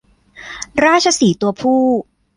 [0.85, 1.79] ราชสีห์ตัวผู้